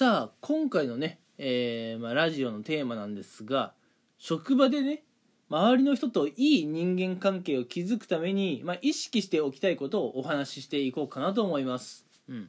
[0.00, 3.74] さあ今回のね、えーまあ、ラジオのテーマなんですが
[4.16, 5.02] 職場でね
[5.50, 12.06] 周りの人といい人間関係を築くために、まあ、意識しておきたいことをお話ししていこうかなと思います。
[12.30, 12.48] うん、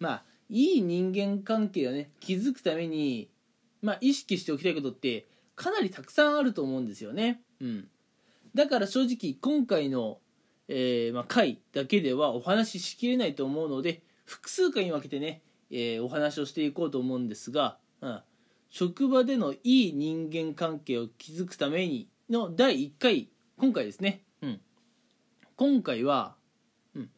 [0.00, 3.30] まあいい人間関係をね築くために、
[3.80, 7.42] まあ、意識しておきたいことってかなりたくさんあると思うんですよね。
[7.60, 7.88] うん、
[8.56, 10.18] だから正直今回の、
[10.66, 18.20] えーまあ、回だけではお話ししきれないと思うので複数回に分けてね、えーお話をしていこうと思うんですが、うん、
[18.70, 23.28] 職場でのいい人間関係を築くためにの第1回
[23.58, 24.60] 今回ですね、うん、
[25.56, 26.36] 今回は、
[26.94, 27.10] うん、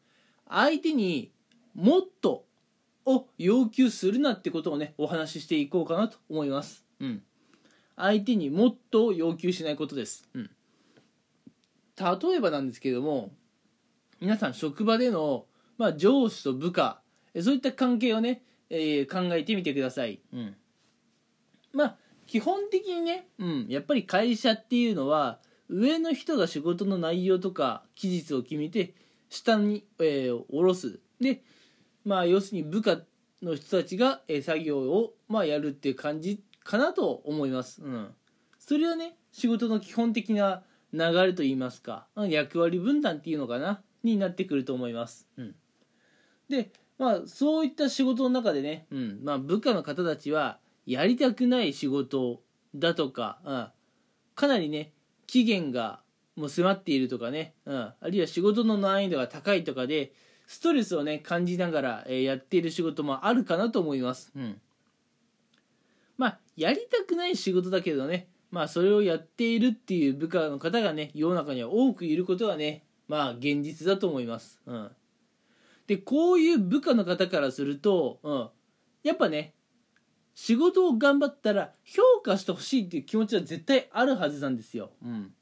[0.49, 1.31] 相手に
[1.75, 2.45] もっと
[3.05, 7.23] を要求するなってことをねお話ししていこうかなと思います、うん、
[7.97, 10.51] 相手にもっとを要求しないことです、うん、
[11.97, 13.31] 例えばなんですけども
[14.21, 15.47] 皆さん職場での、
[15.77, 17.02] まあ、上司と部下
[17.41, 20.57] そういった関係をね、えー考えてみてください、うん、
[21.73, 28.95] まあ基本的にね、うん、やっぱり会社っていうのは上の人が仕事の内容とか期日を決めて
[29.29, 31.01] 下に、えー下ろす。
[31.21, 31.43] で
[32.05, 33.01] まあ要するに部下
[33.43, 38.15] の人たちが、えー作業を、まあ、やるっていう感じかなと思います、うん、
[38.59, 45.55] それはね仕事の基本的な流れといいますかうん役割分担っていうのかなになってくると思います、うん、
[46.49, 46.71] で
[47.03, 49.19] まあそういった仕事の中でね、うん。
[49.25, 52.41] まあ、部下の方たちはやりたくない仕事
[52.77, 53.69] だとか、うん、
[54.37, 54.93] かなりね
[55.27, 55.99] 期限が
[56.37, 60.13] もう迫っているとかね、うん、あるいは仕事の難易度が高いとかで
[60.47, 64.61] ストレスをね感じながら、えやっている仕事もあるかなと思います、うん、
[66.17, 74.91] まあやりたくない仕事だけどねまあそれをやっているっていう部下の方がね世の中には多くいることがねまあ現実だと思います、うん、
[75.87, 78.51] でこういう部下の方からすると、うん、
[79.03, 79.55] やっぱね
[80.35, 84.93] 仕事を頑張ったら評価してほしいっていう気持ちは絶対あるはずなんですよ。
[85.05, 85.33] うん、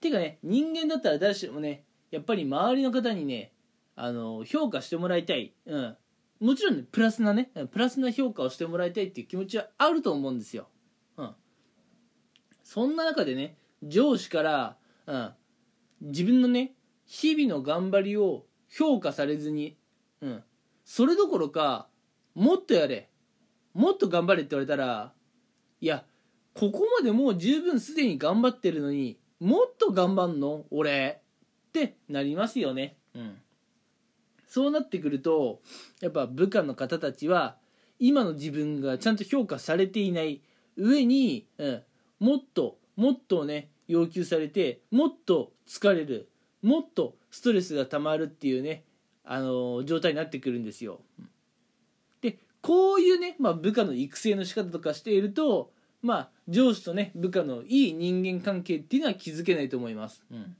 [0.00, 3.52] ていうかね人間だったら誰しもねやっぱり周りの方にね
[3.94, 5.96] あの評価してもらいたい、うん、
[6.40, 10.68] もちろんねプラスなねプラスな評価をしてもらいたいっていう気持ちはあると思うんですよ。
[11.16, 11.30] うん、
[12.62, 15.30] そんな中でね上司から、うん、
[16.02, 16.74] 自分のね
[17.06, 19.78] 日々の頑張りを評価されずに、
[20.20, 20.42] うん、
[20.84, 21.88] それどころか
[22.34, 23.08] もっとやれ。
[23.74, 25.12] もっと頑張れって言われたら
[25.80, 26.04] いや
[26.54, 30.64] ここまでもう十分すでに頑張ってるのにもっと頑張んの？
[30.70, 31.20] 俺。
[31.68, 32.96] ってなりますよね。
[33.14, 33.36] うん。
[34.48, 35.60] そうなってくると
[36.00, 37.56] やっぱ部下の方たちは
[37.98, 40.40] 今の自分がちゃんと評価されていない
[40.78, 41.82] 上に、うん、
[42.18, 46.30] もっともっとね要求されてもっと疲れる。
[46.62, 48.84] もっとストレスが溜まるっていうね、
[49.26, 51.00] あの状態になってくるんですよ。
[52.22, 60.24] でこういうね、まあ、部下の育成の仕方とかしていると、まあ、上司とね部下のいい人間関係っていうのは築けないと思います。
[60.30, 60.56] うん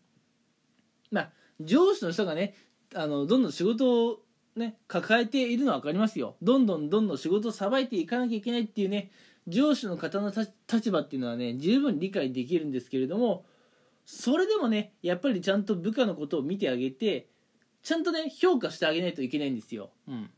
[1.12, 2.54] まあ、上司の人がね
[2.94, 4.18] あのどんどん仕事を
[4.56, 6.36] ね抱えているのは分かりますよ。
[6.42, 9.10] どんどんどんどん仕事をさばいていかなきゃいけないっていうね
[9.46, 13.44] 上司の方の立立場っていうのはね十分理解できるんですけれども
[14.04, 17.28] それでもねやっぱりちゃんと部下のことを見てあげて
[17.86, 19.90] ちゃんとね評価してあげないといけないんですよ。
[20.08, 20.28] うん。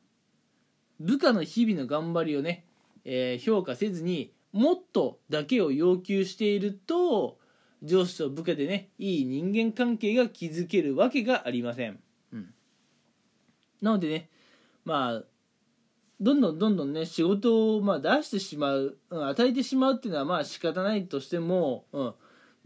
[1.00, 2.66] 部下の日々の頑張りをね、
[3.06, 7.38] えー評価せずにもっとだけを要求していると
[7.82, 11.98] 上司と部下でねいい人間関係が築けるわけがありません、
[12.34, 12.52] うん、
[13.80, 14.28] なのでね
[14.84, 15.22] まあ
[16.20, 22.14] どんどんどんどんね仕事をまあ出してしまう、うん、与えてしまうっていうのはまあ仕方ないとしても、うん、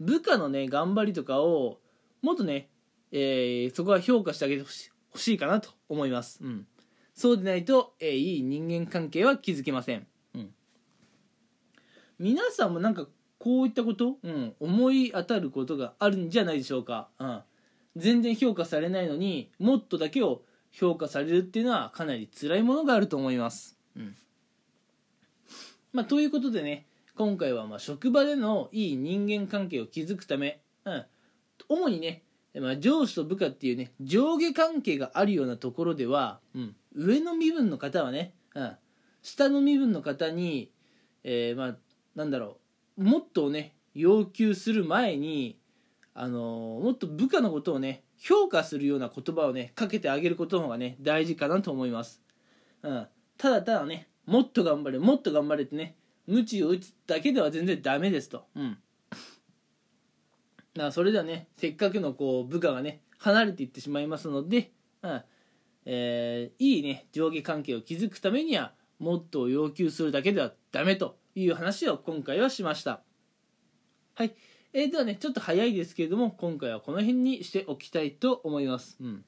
[0.01, 1.79] 部下のね頑張りとかを
[2.23, 2.69] もっとね、
[3.15, 6.65] えーそこは評価してあげてほし欲しいかなと思います、うん、
[7.13, 10.49] そうでないと、えーいい人間関係は築けません、うん、
[12.17, 13.05] 皆さんもなんか
[13.37, 17.41] こういったこと、うん、思い当たることがあるんじゃないでしょうか、うん、
[17.95, 20.41] 全然評価されないのにもっとだけを
[20.71, 24.15] 評価されるっていうのはかなり辛いものがあると思います、うん。
[25.91, 31.05] まあ、ということでね今回はまあ職場でのいい人間関係を築くため、うん、
[31.69, 32.22] 主にね
[32.55, 38.71] まあ、上司と部下っていうね上下関係があるようなところでは、うん、上の身分の方はね、うん、
[39.23, 40.71] 下の身分の方に、
[41.23, 41.75] えーまあ
[42.15, 42.57] なんだろ
[42.97, 45.57] うもっとね要求する前に、
[46.13, 52.21] あのーもっと部下のことをね評価するような言葉をねかけてあげることの方がね大事かなと思います、
[52.83, 53.07] うん、
[53.37, 55.95] ただただねもっと頑張れもっと頑張れってね
[56.27, 58.77] 鞭を打つだけでは全然ダメですと、うん、
[60.75, 64.71] だそれではねせっかくのこう部下がね離れていってしまいますので、
[65.01, 65.21] うん
[65.85, 73.01] えーいいね上下関係を築くためにはもっと要求するだけではダメという話を今回はしました。
[74.15, 74.33] はい。
[74.71, 79.23] えー、ではねちょっと早いですけれども今回はこの辺にしておきたいと思います、うん。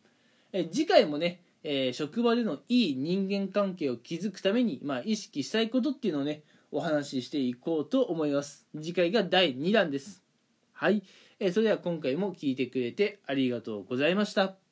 [0.54, 6.42] えー、次回もね、えー、職場でのいい人間関係を築くために、まあ、意識したいことっていうのをね
[6.72, 8.66] お話ししていこうと思います。
[8.76, 10.25] 次回が第2弾です。
[10.76, 11.04] はい、
[11.40, 14.65] えー、それでは今回も聞いてくれてありがとうございました。